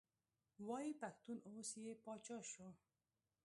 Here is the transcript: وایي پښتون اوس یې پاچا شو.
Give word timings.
وایي 0.67 0.93
پښتون 1.01 1.37
اوس 1.49 1.69
یې 1.83 1.93
پاچا 2.03 2.37
شو. 2.51 2.67